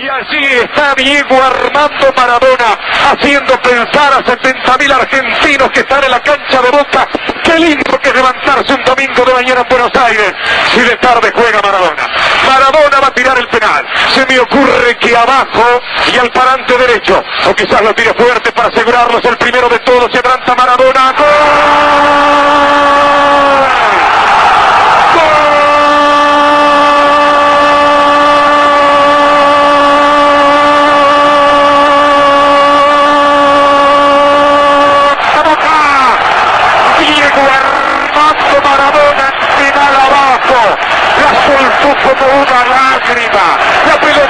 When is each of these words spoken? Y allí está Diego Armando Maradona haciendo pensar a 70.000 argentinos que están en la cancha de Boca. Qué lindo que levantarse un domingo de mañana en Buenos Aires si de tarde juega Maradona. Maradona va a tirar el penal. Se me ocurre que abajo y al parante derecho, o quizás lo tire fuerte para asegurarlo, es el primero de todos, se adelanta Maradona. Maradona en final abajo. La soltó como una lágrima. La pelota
Y 0.00 0.08
allí 0.08 0.46
está 0.46 0.94
Diego 0.94 1.42
Armando 1.42 2.10
Maradona 2.16 2.78
haciendo 3.12 3.60
pensar 3.60 4.14
a 4.14 4.24
70.000 4.24 4.92
argentinos 4.94 5.70
que 5.72 5.80
están 5.80 6.02
en 6.02 6.10
la 6.10 6.20
cancha 6.20 6.62
de 6.62 6.70
Boca. 6.70 7.06
Qué 7.44 7.58
lindo 7.58 8.00
que 8.00 8.10
levantarse 8.10 8.72
un 8.72 8.82
domingo 8.82 9.24
de 9.26 9.34
mañana 9.34 9.60
en 9.60 9.68
Buenos 9.68 9.90
Aires 10.02 10.32
si 10.72 10.80
de 10.80 10.96
tarde 10.96 11.30
juega 11.34 11.60
Maradona. 11.60 12.08
Maradona 12.46 13.00
va 13.00 13.08
a 13.08 13.14
tirar 13.14 13.36
el 13.36 13.48
penal. 13.48 13.86
Se 14.14 14.24
me 14.24 14.38
ocurre 14.38 14.96
que 14.98 15.14
abajo 15.14 15.82
y 16.14 16.16
al 16.16 16.30
parante 16.30 16.78
derecho, 16.78 17.22
o 17.46 17.54
quizás 17.54 17.82
lo 17.82 17.94
tire 17.94 18.14
fuerte 18.14 18.52
para 18.52 18.68
asegurarlo, 18.68 19.18
es 19.18 19.24
el 19.26 19.36
primero 19.36 19.68
de 19.68 19.80
todos, 19.80 20.10
se 20.10 20.18
adelanta 20.20 20.54
Maradona. 20.54 20.79
Maradona 38.70 39.26
en 39.40 39.48
final 39.58 39.94
abajo. 40.06 40.60
La 41.20 41.30
soltó 41.44 41.90
como 42.04 42.42
una 42.42 42.60
lágrima. 42.70 43.46
La 43.86 43.96
pelota 43.98 44.29